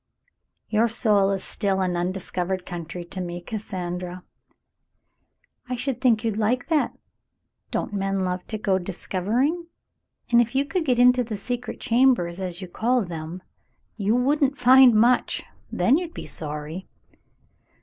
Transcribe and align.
'* 0.39 0.41
"Your 0.69 0.87
soul 0.87 1.29
is 1.29 1.43
still 1.43 1.79
an 1.79 1.95
undiscovered 1.95 2.65
country 2.65 3.05
to 3.05 3.21
me, 3.21 3.39
Cassandra." 3.39 4.23
*'I 5.69 5.75
should 5.75 6.01
think 6.01 6.23
you'd 6.23 6.37
like 6.37 6.69
that. 6.69 6.97
Don't 7.69 7.93
men 7.93 8.21
love 8.21 8.43
to 8.47 8.57
go 8.57 8.79
discovering? 8.79 9.67
And 10.31 10.41
if 10.41 10.55
you 10.55 10.65
could 10.65 10.85
get 10.85 10.97
into 10.97 11.23
the 11.23 11.37
secret 11.37 11.79
chambers, 11.79 12.39
as 12.39 12.63
you 12.63 12.67
call 12.67 13.03
them, 13.05 13.43
you 13.95 14.15
wouldn't 14.15 14.57
find 14.57 14.95
much. 14.95 15.43
Then 15.71 15.99
you'd 15.99 16.15
be 16.15 16.25
sorry." 16.25 16.87